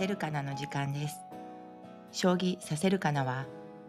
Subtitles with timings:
[0.00, 1.20] せるかなの時間です。
[2.10, 3.44] 将棋させるかなは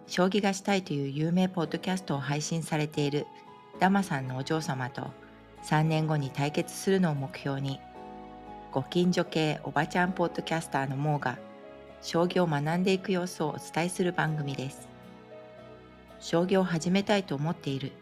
[0.08, 3.26] 将棋がしたいという有名ポッドキャストを配信されている
[3.80, 5.08] ダマさんのお嬢様と
[5.64, 7.80] 3年後に対決するのを目標に
[8.74, 11.40] ご近所系おばちゃんポッドキャスターのモーが
[12.02, 14.90] 将棋を学んでいく様子をお伝えする番組です。
[16.20, 17.94] 将棋を始めたいと思っている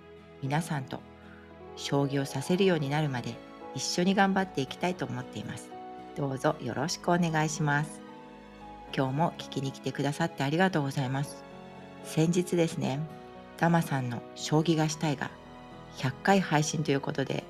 [0.42, 1.00] 皆さんと
[1.76, 3.36] 将棋をさせるようになるまで
[3.76, 5.79] 一緒に頑張っていきたいと思っています。
[6.20, 8.02] どうぞよろしくお願いします。
[8.94, 11.46] 今日も聞きに来てくださってありがとうございます。
[12.04, 13.00] 先日ですね
[13.58, 15.32] ダマさんの将棋がしたいが
[15.96, 17.46] 100回配信ということで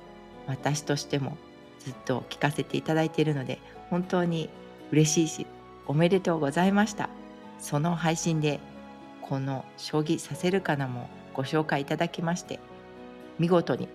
[0.46, 1.36] 私としても
[1.80, 3.58] ずっと聞かせていただいているので
[3.90, 4.48] 本当に
[4.92, 5.48] 嬉しいし
[5.88, 7.10] おめでとうございました。
[7.58, 8.60] その配信で
[9.20, 12.60] この将棋させるかなもご紹介いただきまして
[13.40, 13.88] 見事に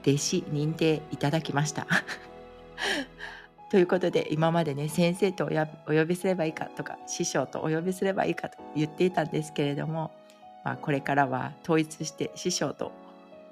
[0.00, 1.86] 弟子認定いただきました。
[3.72, 10.10] ということで今までね先生とお呼びすればいいかとか師匠とお呼びすればいいかと言っていたんですけれども、
[10.62, 12.92] まあ、これからは統一して師匠と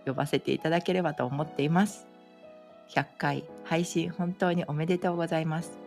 [0.04, 2.06] 呼ばせていただければと思っています。
[2.91, 5.78] 100回配信本当におめでとうございます。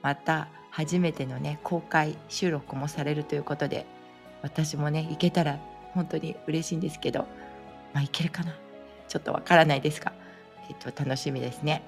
[0.00, 3.84] また初めてのね公開収録もされるということで
[4.42, 5.58] 私もね行けたら
[5.92, 7.26] 本当に嬉しいんですけど
[7.94, 8.54] まあいけるかな？
[9.08, 10.12] ちょっとわからないですが、
[10.70, 11.82] えっと、楽しみですね。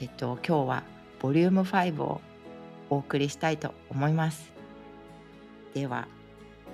[0.00, 0.82] えっと、今日は
[1.20, 2.20] ボリューム5を
[2.90, 4.52] お送りしたいと思います。
[5.74, 6.08] では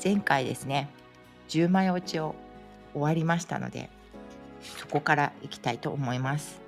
[0.03, 0.89] 前回ですね
[1.49, 2.35] 10枚落ちを
[2.93, 3.91] 終わりましたので
[4.61, 6.61] そこからいきたいと思います。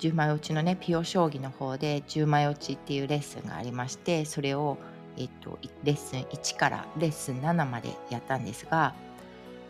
[0.00, 4.76] 10枚落ちのねピオ将棋の方で10枚落ちっていうレッスンがありましてそれを、
[5.16, 8.94] えっと、レッスン1からレッスン7までやったんですが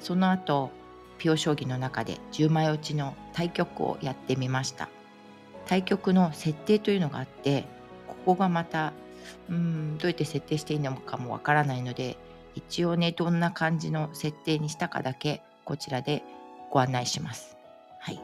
[0.01, 0.71] その後
[1.19, 4.89] ピオ将棋の中で10枚落ちの対局をやってみました。
[5.67, 7.65] 対局の設定というのがあって
[8.07, 8.93] ここがまた
[9.49, 12.17] うんどうやって設定していいのかもわからないので
[12.55, 16.23] 一応ねどんな感じの設定にしたかだけこちらで
[16.71, 17.57] ご案内します。
[17.99, 18.21] はい、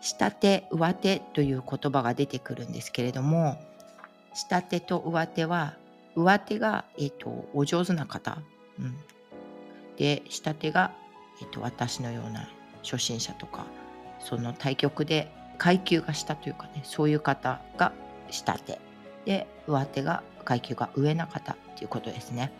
[0.00, 3.60] 下手上手という言葉が出てくるんですけれども
[4.34, 5.76] 下手と上手は
[6.16, 8.38] 上手が、えーと、お上手な方、
[8.80, 8.96] うん、
[9.96, 10.92] で下手が、
[11.40, 12.48] えーと私のような
[12.82, 13.66] 初心者とか
[14.18, 17.92] その対局で階級が下というかねそういう方が
[18.30, 18.78] 下手
[19.24, 22.52] で上手が階級が上な方っていうことですね。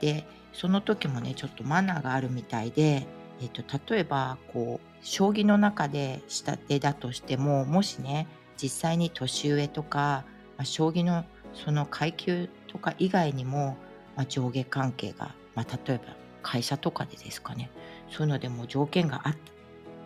[0.00, 3.06] でその時もねちょっとマナーがあるみたいで、
[3.40, 8.26] えっと、例えばこう将棋の中で下手だとしてももしね
[8.56, 10.24] 実際に年上とか、
[10.58, 13.76] まあ、将棋のその階級とか以外にも、
[14.16, 17.70] まあ、上下関係が、まあ、例えば会社とかでですかね
[18.10, 19.34] そういうのでも条件があ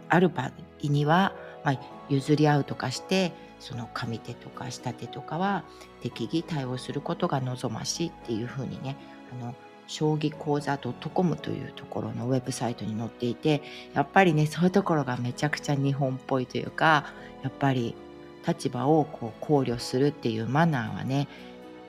[0.09, 0.53] ある場合
[0.83, 1.35] には
[1.67, 1.79] まあ、
[2.09, 5.65] 譲り合うとかしてその上手とか下手とかは
[6.01, 8.97] 適宜対応することが望ましいっていうふうにね
[9.41, 9.55] あの
[9.89, 13.63] 将棋講座 .com というところのウェブサイトに載っていて
[13.95, 17.07] やっぱりねそういうところがめちゃくちゃ日本っぽいというか
[17.43, 17.97] やっぱり
[18.47, 21.27] 立場をこう考慮するっていうマナーはね、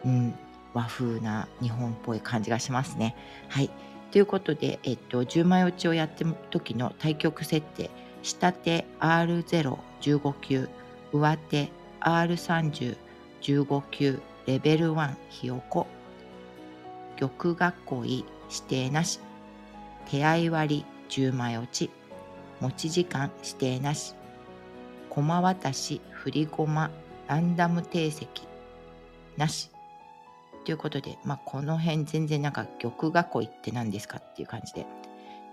[0.03, 0.33] うん、
[0.73, 3.15] 和風な日本っぽい感じがしますね。
[3.47, 3.69] はい
[4.11, 7.91] ということで、えっと、10枚落ちをやってる時の対局設定
[8.23, 10.69] 下手 R015 級
[11.13, 11.69] 上手
[12.01, 15.87] R3015 級レベル1ひよこ。
[17.17, 17.73] 玉
[18.03, 19.19] 囲い指定なし。
[20.09, 21.89] 手合割り10枚落ち。
[22.61, 24.15] 持ち時間指定なし。
[25.09, 26.91] 駒渡し振り駒
[27.27, 28.27] ランダム定石
[29.35, 29.69] なし。
[30.63, 32.93] ということで、まあ、この辺全然なんか玉
[33.41, 34.85] 囲いって何ですかっていう感じで。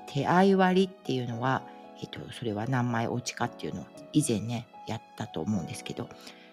[0.06, 1.62] 手合割りっていうのは
[2.02, 6.08] えっと、それは何枚落ちかっていうのを以前ねやったと思うんですけど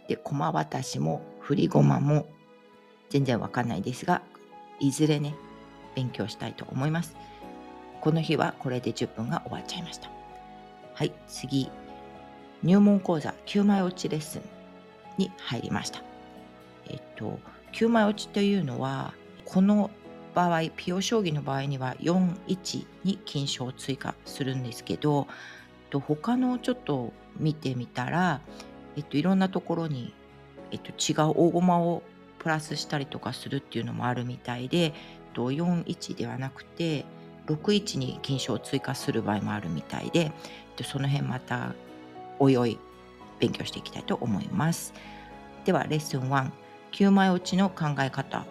[0.08, 2.28] で駒渡しも振り駒も
[3.10, 4.22] 全然わかんないですが
[4.80, 5.36] いずれね
[5.96, 7.16] 勉強したいと思います。
[8.00, 10.10] この日はこれで10分が終わっちゃいました。
[10.96, 11.70] はい次。
[12.64, 14.42] 入門講座9枚落ちレッスン
[15.18, 16.02] に入りました。
[16.88, 17.40] えっと
[17.74, 19.14] 9枚落ちというのは
[19.46, 19.92] この
[20.34, 25.28] 場合ピオ将棋の場合には41に金賞を追加するんですけど
[25.92, 28.42] 他のちょっと見てみたら、
[28.96, 30.14] えっと、いろんなところに、
[30.72, 32.04] えっと、違う大駒を
[32.40, 34.92] プラスしたりとかするっていうのもあるみたいで、えっ
[35.34, 37.06] と、41ではなくて
[37.48, 40.32] 61に金賞を追加する場合もあるみたいで、えっ
[40.78, 41.76] と、その辺また
[42.40, 42.80] おいおい
[43.40, 44.94] 勉強していきたいと思います。
[45.66, 48.46] ではレッスン19枚落ちの考え方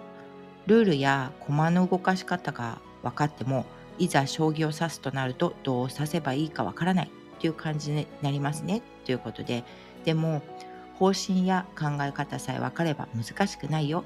[0.71, 3.67] ルールや駒の動かし方が分かっても
[3.99, 9.65] いざ将棋を指すとなるとどう指せばいいかわからないっていう感じになりますねということで
[10.05, 10.43] でも
[10.95, 14.05] 方針や考え方さえ分かれば難しくないよ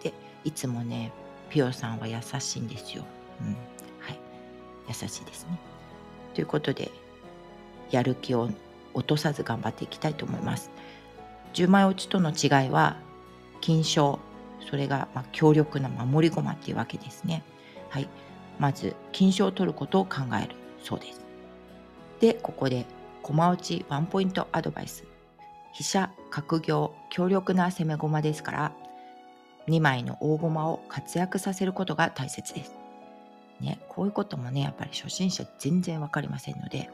[0.00, 0.12] って
[0.44, 1.10] いつもね
[1.48, 3.04] ピオさんは優しいんですよ。
[3.40, 3.46] うん、
[4.00, 4.20] はい。
[4.88, 5.58] 優しいですね。
[6.34, 6.90] ということで
[7.90, 8.50] やる気を
[8.92, 10.70] 落とさず頑張っていきたいと思います。
[11.54, 12.96] 10枚落ちとの違いは
[13.62, 14.18] 金賞
[14.68, 17.42] それがま強力な守り駒っていうわけですね。
[17.88, 18.08] はい。
[18.58, 21.20] まず金賞を取ることを考えるそうです。
[22.20, 22.86] でここで
[23.22, 25.04] 駒落ちワンポイントアドバイス。
[25.72, 28.72] 飛車角行強力な攻め駒ですから
[29.68, 32.74] 2枚の大駒を活躍させることが大切です。
[33.60, 36.90] ね、こういうこともねやっぱり初心者全然分かりませんので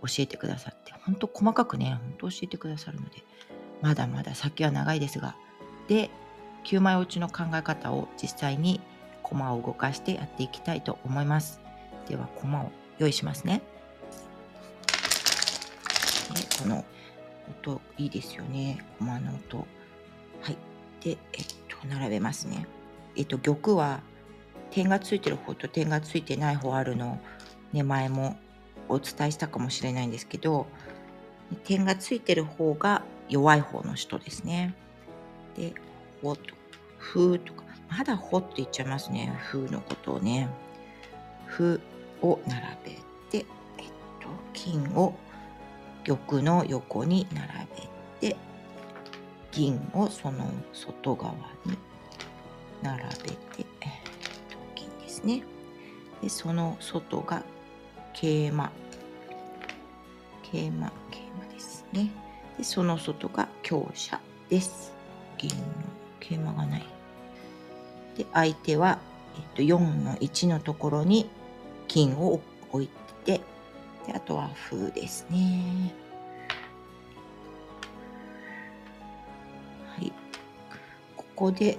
[0.00, 3.22] 教えてくださって本当細かくね本当教えてくださるので
[3.82, 5.36] まだまだ先は長いですが
[5.88, 6.10] で
[6.66, 8.80] 9枚落ちの考え方を実際に
[9.22, 11.60] 駒を動かしてやっていきたいと思います。
[12.08, 13.62] では駒を用意しますね。
[16.34, 16.84] でこの
[17.62, 18.84] 音いいですよね。
[18.98, 19.58] 駒の音。
[19.58, 19.64] は
[20.50, 20.56] い。
[21.00, 22.66] でえっと並べますね。
[23.14, 24.00] えっと玉は
[24.72, 27.20] 点がついてる方と点がついてない方あるの
[27.72, 28.36] ね前も
[28.88, 30.66] お伝えしたかもしれないんですけど
[31.64, 34.74] 点がついてる方が弱い方の人ですね。
[35.56, 35.72] で、
[36.22, 36.55] ほと、
[36.98, 39.32] ふとか、まだほって言っちゃいますね。
[39.38, 40.48] ふのことをね。
[41.46, 41.80] ふ
[42.22, 42.90] を並べ
[43.40, 43.46] て、
[43.78, 43.86] えっ
[44.20, 45.14] と、金を
[46.04, 47.48] 玉の横に並
[48.20, 48.36] べて、
[49.52, 51.34] 銀をその外側
[51.64, 51.76] に
[52.82, 53.16] 並べて、
[53.58, 53.66] えっ
[54.50, 55.42] と、銀ですね。
[56.22, 57.42] で、その外が
[58.12, 58.72] 桂馬。
[60.42, 62.10] 桂馬、桂馬ですね。
[62.56, 64.92] でその外が強者です。
[65.36, 65.56] 銀の
[66.20, 66.86] 桂馬がない。
[68.16, 68.98] で相手は、
[69.36, 71.28] えっと、4の1のところに
[71.88, 72.40] 金を
[72.72, 72.88] 置い
[73.24, 73.40] て
[74.06, 75.92] であとは風ですね。
[79.96, 80.12] はい。
[81.16, 81.78] ここで、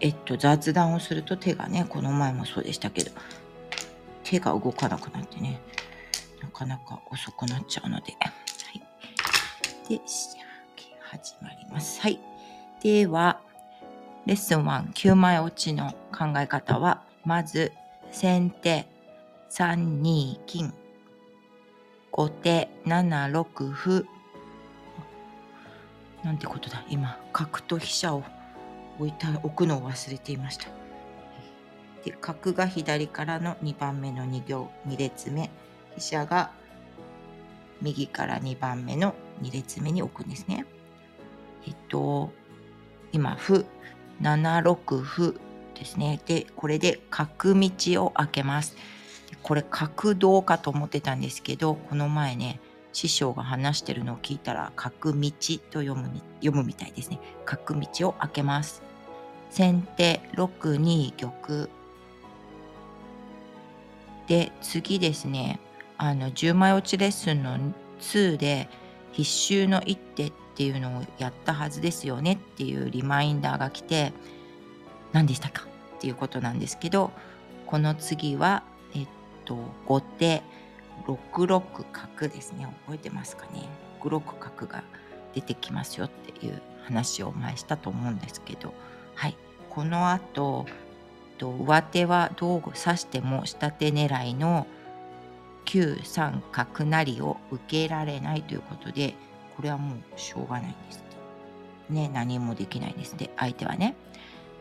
[0.00, 3.12] えっと、雑談をすると手がね、この前もそうでしたけど、
[4.24, 5.60] 手が動かなくなってね、
[6.42, 8.16] なかなか遅くなっちゃうので。
[8.20, 8.46] はい
[9.88, 10.00] で、
[11.00, 12.00] 始まります。
[12.00, 12.18] はい。
[12.82, 13.40] では、
[14.26, 17.70] レッスン1、9枚落ちの考え方は、まず、
[18.10, 18.88] 先手、
[19.50, 20.74] 3、2、金、
[22.10, 24.04] 後手、7、6、歩。
[26.24, 26.84] なんてことだ。
[26.88, 28.24] 今、角と飛車を
[28.98, 30.66] 置いた、置くのを忘れていました。
[32.04, 35.50] で、角が左からの2番目の2行、2列目。
[35.94, 36.50] 飛車が
[37.80, 40.66] 右から2番目の2列目に置くんですね。
[41.64, 42.32] えっと、
[43.12, 43.64] 今、歩、
[44.22, 45.34] 7六歩
[45.74, 46.20] ですね。
[46.26, 48.76] で、これで角道を開けます。
[49.42, 52.60] これ角道かと思ってたんですけど、この前ね、
[52.92, 55.30] 師匠が話してるのを聞いたら、角道
[55.70, 56.08] と読む
[56.40, 57.20] 読むみたいですね。
[57.44, 58.82] 角道を開けます。
[59.50, 61.68] 先手6二玉。
[64.26, 65.60] で、次ですね、
[65.98, 67.58] あの10枚落ちレッスンの
[68.00, 68.68] 2で
[69.12, 74.14] 必修の一手っていうのをやったはずですよねっていうリマインダーが来て
[75.12, 75.66] 何でしたか？
[75.98, 77.10] っていうことなんですけど
[77.66, 78.62] この次は
[78.94, 79.08] えっ
[79.44, 80.42] と後手
[81.06, 82.66] 6六角ですね。
[82.86, 83.68] 覚えてますかね
[84.00, 84.82] ？6六角が
[85.34, 88.72] 出てきますよっていう話を前したと思うんですけど。
[89.14, 89.36] はい。
[89.68, 90.64] この後
[91.38, 94.66] 上手はどう指しても下手狙いの
[95.66, 99.14] 9三角成を受けられないということで
[99.56, 101.06] これはもうしょうがないんです
[101.88, 103.16] ね何もできないです。
[103.16, 103.94] で相手はね。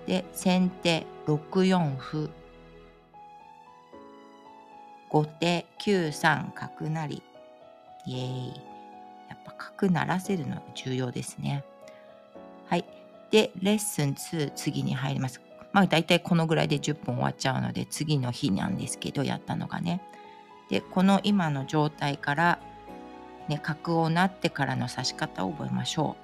[0.06, 2.30] で先手6四歩。
[5.10, 7.24] 後手9三角成。
[8.06, 8.48] イエーイ。
[9.30, 11.64] やっぱ角ならせるの重要ですね。
[12.68, 12.86] はい。
[13.32, 15.42] でレッスン2次に入ります。
[15.74, 20.02] まあ大体このぐらいで10分終わっちゃうので次の日なんですけどやったのがね。
[20.70, 22.60] でこの今の状態から、
[23.48, 26.16] ね、角をなってからの指し方を覚えましょ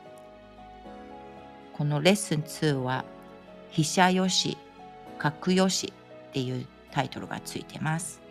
[1.73, 1.77] う。
[1.77, 3.05] このレッスン2は
[3.69, 4.57] 飛車よし
[5.17, 5.93] 角よし
[6.29, 8.21] っていうタイトルがついてます。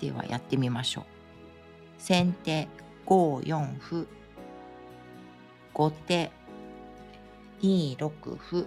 [0.00, 1.04] ではやってみましょう。
[1.98, 2.68] 先手
[3.06, 4.06] 5四歩
[5.72, 6.30] 後手
[7.62, 8.66] 2六歩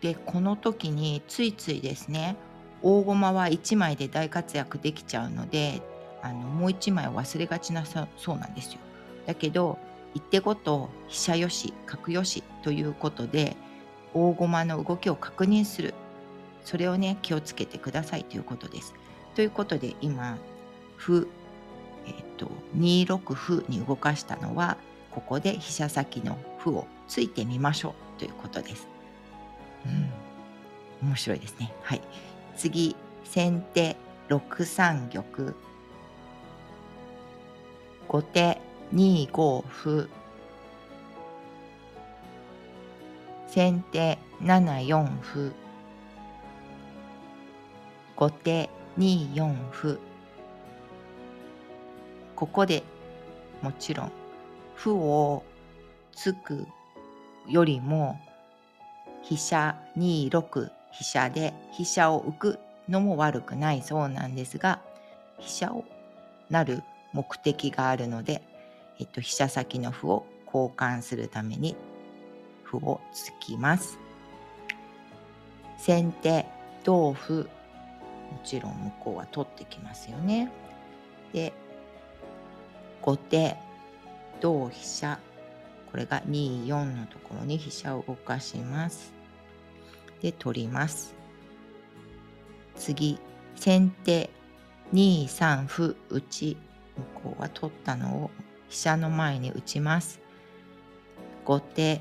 [0.00, 2.36] でこの時についついですね
[2.84, 5.80] 大駒は1枚で大活躍できちゃうので
[6.22, 8.78] あのもう1枚を忘れがちなさそうなんですよ。
[9.26, 9.78] だけど
[10.14, 13.56] 一手ごと飛車よし角よしということで
[14.12, 15.94] 大駒の動きを確認する
[16.62, 18.94] それをね気をつけてくださいということです。
[19.34, 20.38] ということで今
[20.98, 21.26] 歩
[22.06, 24.76] えっと、2六歩に動かしたのは
[25.10, 28.86] ここで飛車先の歩をついてみましょうということです。
[31.02, 31.72] うん、面白いですね。
[31.82, 32.02] はい。
[32.56, 32.94] 次、
[33.24, 33.96] 先手
[34.28, 35.54] 6三玉。
[38.08, 38.60] 後手
[38.92, 40.08] 2五歩。
[43.48, 45.52] 先手7四歩。
[48.16, 49.98] 後手2四歩。
[52.36, 52.82] ここで
[53.62, 54.12] もちろん
[54.76, 55.44] 歩を
[56.12, 56.66] つく
[57.48, 58.18] よりも
[59.22, 62.58] 飛車2六飛車で飛車を浮く
[62.88, 64.80] のも悪くないそうなんですが
[65.38, 65.84] 飛車を
[66.50, 66.82] なる
[67.12, 68.42] 目的があるので、
[68.98, 71.76] えっと、飛車先の歩を交換するために
[72.64, 73.98] 歩を突きます。
[75.78, 76.46] 先手
[76.84, 77.48] 同歩も
[78.44, 80.50] ちろん向こうは取ってきますよね。
[81.32, 81.52] で
[83.02, 83.56] 後手
[84.40, 85.18] 同飛車
[85.90, 89.13] これが2、4のところに飛車を動かします。
[90.24, 91.14] で、取ります。
[92.76, 93.18] 次、
[93.56, 94.30] 先手
[94.94, 96.56] 2、3歩打ち、
[96.96, 98.30] 向こうは取ったのを
[98.70, 100.20] 飛車の前に打ちます。
[101.44, 102.00] 後手、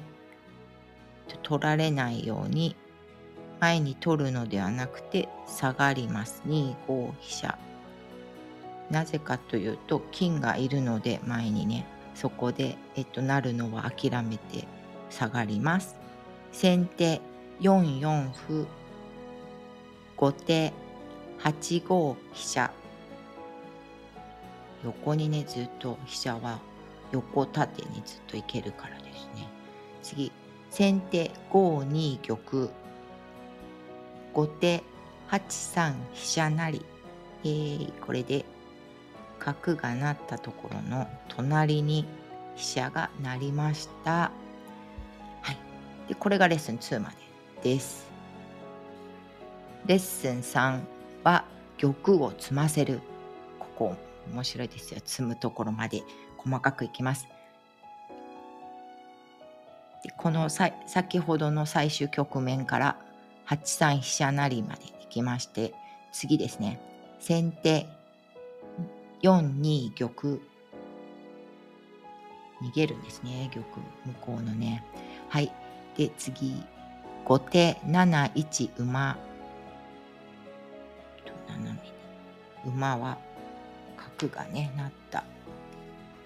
[1.42, 2.78] 取られないように
[3.60, 6.44] 前に取るのではなくて下がります。
[6.48, 7.58] 2、5飛車。
[8.90, 14.66] なぜかというと金がいるので前にねそこで、えっと、なるのは諦めて
[15.10, 15.98] 下がります。
[16.54, 17.20] 先手
[17.62, 18.68] 4四歩。
[20.18, 20.74] 後手
[21.40, 22.72] 8五飛車。
[24.84, 26.60] 横にねずっと飛車は
[27.12, 29.48] 横縦にずっといけるからですね。
[30.02, 30.32] 次
[30.70, 32.70] 先手5二玉。
[34.34, 34.84] 後手
[35.30, 36.82] 8三飛車成、
[37.44, 38.46] えー、これで
[39.40, 42.06] 角がなったところの隣に
[42.56, 44.32] 飛車がなりました。
[45.42, 45.58] はい。
[46.08, 47.23] で、これがレッスン2まで。
[47.64, 48.06] です。
[49.86, 50.82] レッスン3
[51.24, 51.46] は
[51.80, 53.00] 玉を積ませる。
[53.60, 53.96] ここ
[54.32, 55.02] 面白いですよ。
[55.04, 56.04] 積むところまで
[56.38, 57.28] 細かくいきます。
[60.04, 62.98] でこのさ先ほどの最終局面から
[63.48, 65.74] 8三飛車成までいきまして
[66.12, 66.80] 次ですね
[67.20, 67.88] 先手
[69.22, 70.40] 4二玉逃
[72.76, 74.84] げるんですね玉向こうのね
[75.30, 75.54] はい
[75.96, 76.62] で次
[77.26, 79.18] 後手7一馬
[81.48, 81.80] 斜めに
[82.66, 83.18] 馬は
[83.96, 85.24] 角がねなった。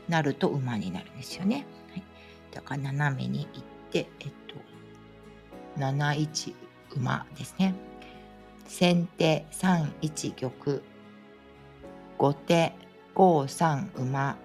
[0.08, 2.04] なると馬になるんですよね、はい、
[2.52, 4.56] だから斜めに行ってえっと
[5.80, 6.56] 7一
[6.96, 7.76] 馬ですね。
[8.66, 10.82] 先手3一玉。
[12.18, 12.74] 後手
[13.16, 14.38] 5三馬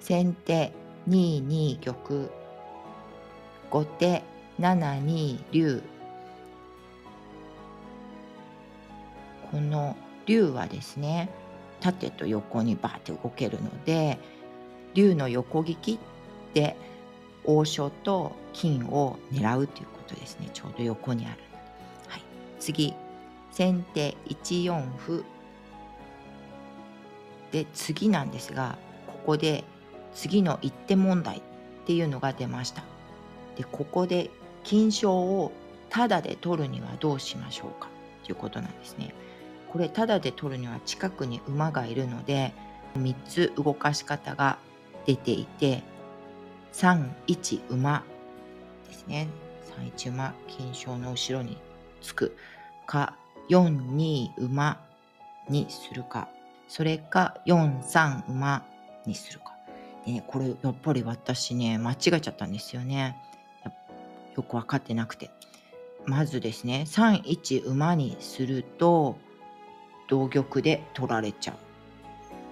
[0.00, 0.72] 先手
[1.08, 2.28] 2二玉。
[3.70, 4.22] 後手
[4.58, 5.82] 7二竜。
[9.50, 9.96] この
[10.26, 11.30] 竜はですね
[11.80, 14.18] 縦と横にバーって動けるので
[14.94, 15.98] 竜の横利き
[16.52, 16.76] で
[17.44, 20.48] 王将と金を狙うということですね。
[20.52, 21.36] ちょうど横にある、
[22.08, 22.22] はい、
[22.58, 22.94] 次。
[23.52, 25.24] 先手1四歩。
[27.52, 29.64] で次なんですがここで
[30.12, 31.40] 次の一手問題っ
[31.86, 32.82] ていうのが出ました。
[33.56, 34.30] でここで
[34.64, 35.52] 金賞を
[35.90, 37.88] タダで取るにはどうしましょうか
[38.24, 39.14] ということなんですね。
[39.72, 42.52] これタダで取るには近くに馬がいるので
[42.98, 44.58] 3つ動かし方が
[45.04, 45.82] 出ていて
[46.72, 48.04] 31馬
[48.88, 49.28] ですね
[49.96, 51.58] 31馬金賞の後ろに
[52.00, 52.36] つく
[52.86, 53.16] か
[53.50, 54.80] 42馬
[55.48, 56.28] にするか
[56.68, 58.64] それか4三馬
[59.06, 59.54] にするか。
[60.06, 63.16] ね、これやっぱり私ね、間違えちゃったんですよね。
[64.36, 65.30] よく分かってなくて。
[66.04, 69.16] まずですね、3一馬にすると、
[70.08, 71.56] 同玉で取られちゃ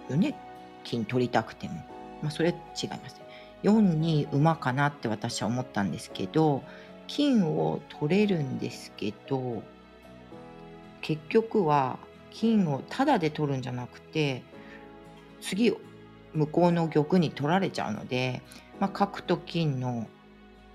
[0.09, 0.13] う。
[0.13, 0.35] よね？
[0.83, 1.75] 金取りたくても。
[2.23, 3.21] まあ、それ違います。
[3.63, 6.63] 4に馬かなって私は思ったんですけど、
[7.07, 9.63] 金を取れるんですけど、
[11.01, 11.99] 結局は
[12.31, 14.43] 金をタダで取るんじゃなくて
[15.43, 15.71] 次
[16.33, 18.41] 向こうの玉に取られちゃうので、
[18.81, 20.07] まあ、角と金の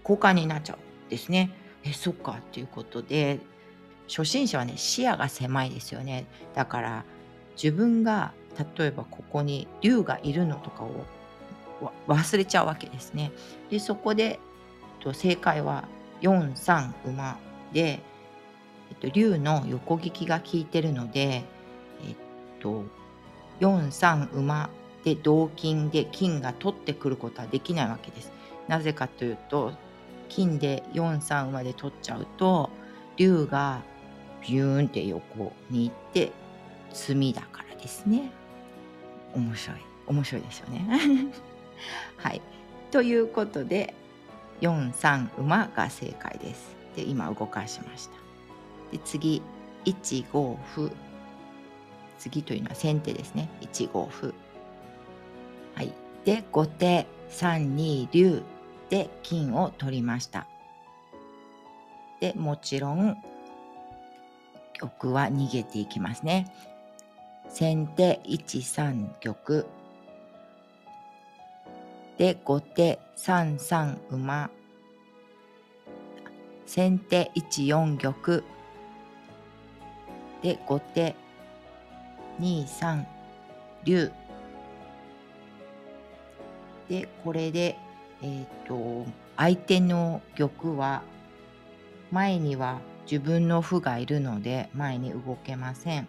[0.04, 0.78] 交換になっちゃう
[1.10, 1.52] ですね。
[1.84, 3.40] えそっかっていうことで
[4.08, 6.26] 初心者はね視野が狭いですよね。
[6.56, 7.06] だから
[7.62, 8.34] 自分が
[8.78, 11.06] 例えばここに竜がいるのとかを
[12.08, 13.32] 忘れちゃうわけですね。
[13.70, 14.40] でそこで
[15.00, 15.86] と正解は
[16.22, 17.38] 4三馬
[17.72, 18.02] で
[18.90, 22.16] えっと、竜の横利きが効いてるので、えっ
[22.60, 22.84] と、
[23.60, 24.70] 4三馬
[25.04, 28.32] で同金で金が取ってくることはできないわけです。
[28.68, 29.74] なぜかというと
[30.30, 32.70] 金で4三馬で取っちゃうと
[33.18, 33.82] 竜が
[34.42, 36.32] ビューンって横に行って
[36.92, 38.32] 詰みだからですね。
[39.34, 41.32] 面白い面白いですよね。
[42.18, 42.42] はい。
[42.92, 43.94] ということで
[44.62, 46.76] 4三馬が正解です。
[46.96, 48.14] で今動かしました。
[48.92, 49.42] で次
[49.86, 50.90] 1五歩
[52.18, 54.34] 次というのは先手ですね1五歩
[55.76, 55.94] はい
[56.26, 58.42] で後手3二竜
[58.90, 60.48] で金を取りました。
[62.20, 63.18] でもちろん
[64.80, 66.52] 玉は逃げていきますね。
[67.50, 69.66] 先手1三玉。
[72.18, 74.50] で後手3三馬。
[76.66, 78.44] 先手1四玉。
[80.42, 81.16] で後手
[82.40, 83.08] 2三
[83.84, 84.12] 竜。
[86.90, 87.78] でこれで
[88.22, 89.06] えっ、ー、と
[89.38, 91.04] 相手の玉は
[92.12, 96.08] 前には自分の歩がいるので前に動けません。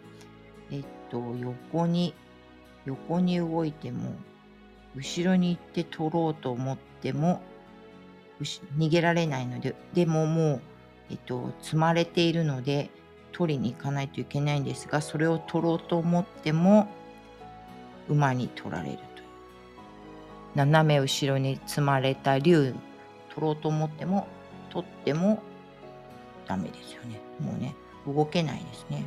[0.71, 2.15] えっと横に
[2.85, 4.15] 横に動いても
[4.97, 7.43] 後ろに行って取ろうと思っても
[8.79, 10.63] 逃げられないのででももう、
[11.11, 12.91] えっと、積まれているので
[13.33, 16.89] 取りに行かないといけないんですがそれを取ろうと思っても
[18.09, 19.20] 馬に取られると
[20.55, 22.75] 斜め後ろに積まれた竜
[23.35, 24.27] 取ろうと思っても
[24.71, 25.43] 取っても
[26.47, 27.21] ダメですよね。
[27.41, 27.75] もうね
[28.07, 29.05] 動けないですね。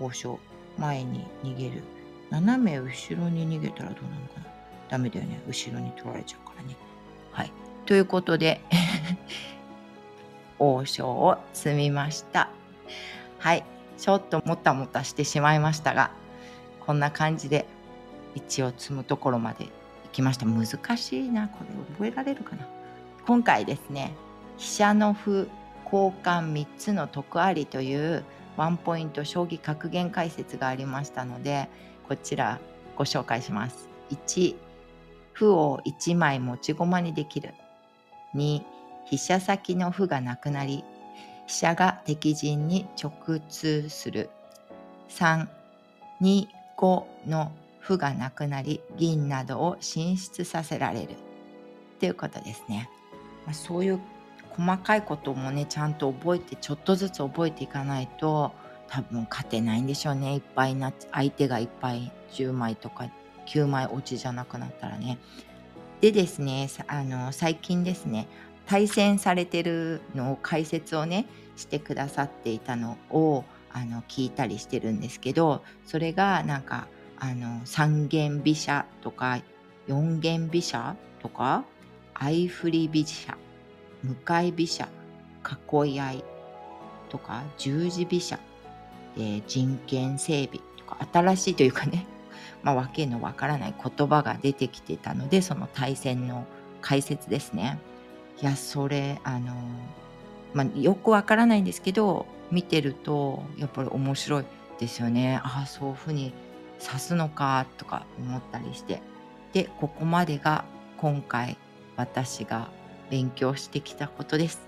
[0.00, 0.38] 王将
[0.78, 1.82] 前に逃げる。
[2.30, 2.86] 斜め後
[3.16, 4.46] ろに逃げたらどうなのかな。
[4.88, 5.40] ダメだよね。
[5.48, 6.76] 後ろに取られちゃうからね。
[7.32, 7.52] はい。
[7.86, 8.60] ということで
[10.58, 12.50] 王将を積みました。
[13.38, 13.64] はい。
[14.00, 16.10] ちょっともたもたしてしまいましたが
[16.86, 17.66] こんな感じで
[18.34, 19.68] 一応積むところまで
[20.10, 20.46] きました。
[20.46, 21.48] 難しいな。
[21.48, 22.66] これ覚えられるかな。
[23.26, 24.12] 今回ですね
[24.56, 25.46] 飛車の歩
[25.84, 28.24] 交換3つの得ありという
[28.56, 31.68] ワンポイント将棋格言解説がありましたので
[32.08, 32.60] こちら
[32.96, 33.88] ご紹介します。
[34.10, 34.56] 1
[35.34, 37.54] 歩を1枚持ち駒にできる。
[38.34, 38.62] 2
[39.06, 40.84] 飛車先の歩がなくなり
[41.46, 44.30] 飛車が敵陣に直通する。
[45.08, 45.46] 3、
[46.20, 46.46] 2、
[46.76, 47.52] 5の
[47.90, 51.08] 歩がなくなり銀などを進出させられる。
[51.10, 51.14] っ
[51.98, 52.88] ていうことですね。
[53.44, 54.00] まあ、そういう
[54.50, 58.52] 細かいこともねちゃんと覚えてちょっとずつ覚えていかないと
[58.88, 63.10] 多分勝てないんでしょうねいっぱいな相手がいっぱい10枚とか
[63.46, 65.18] 9枚落ちじゃなくなったらね。
[66.00, 68.26] でですねあの最近ですね
[68.66, 71.26] 対戦されてるのを解説をね
[71.56, 76.86] してくださっていたのをあの聞いたりしてるんですけどそれがなんか
[77.20, 79.40] あの三間飛車とか
[79.86, 81.64] 四間飛車とか
[82.18, 83.36] 相振り飛車
[84.02, 84.88] 向かい飛車
[85.82, 86.24] 囲い合い
[87.10, 88.38] とか十字飛車、
[89.18, 92.06] え人権整備とか新しいというかね
[92.62, 96.46] まあ、わけのわからない言葉が出てきてたのでその対戦の
[96.82, 97.78] 解説ですね。
[98.40, 99.54] いやそれあの、
[100.54, 104.44] まあ、よくわからないんですけど見てるとやっぱり面白い
[104.78, 106.32] ですよねああそういうふうに
[106.82, 109.02] 指すのかとか思ったりして
[109.52, 110.64] でここまでが
[110.98, 111.56] 今回
[111.96, 112.68] 私が
[113.10, 114.60] 勉強してきたことです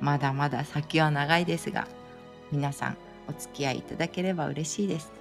[0.00, 1.86] まだまだ先は長いですが
[2.50, 2.96] 皆さん
[3.28, 5.12] お付き合いいただければ嬉しいです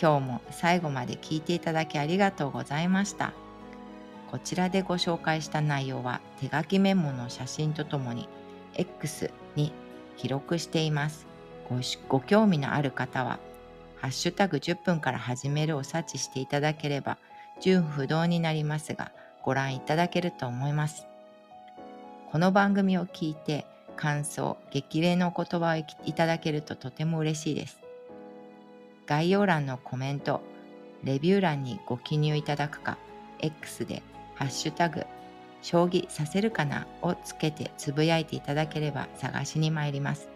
[0.00, 3.32] 今日も最後まで聞いていただきありがとうございました。
[4.30, 8.28] こちらでご紹介した内容は手書きメモの写真とともに
[8.74, 9.72] X に
[10.16, 11.26] 記録しています。
[11.68, 11.76] ご
[12.08, 13.38] ご興味のある方は、
[14.04, 17.16] ハッシュタグ10分から始めるを察知していただければ、
[17.58, 19.12] 純不動になりますが、
[19.42, 21.06] ご覧いただけると思います。
[22.30, 23.64] この番組を聞いて、
[23.96, 27.80] 感想、激励の言葉をいただけるととても嬉しいです。
[29.06, 30.42] 概要欄のコメント、
[31.02, 32.98] レビュー欄にご記入いただくか、
[33.38, 34.02] X で
[34.34, 35.06] ハッシュタグ、
[35.62, 40.33] 将棋させるかなをつけてつぶやいていただければ探しに参ります。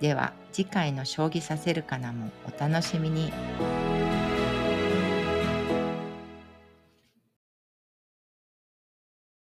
[0.00, 3.32] では次回の将棋させるかなもお楽しみに。